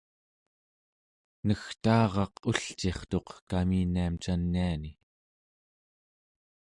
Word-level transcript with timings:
negtaaraq 1.47 2.33
ulcirtuq 2.49 3.27
kaminiam 3.49 4.13
caniani 4.23 4.91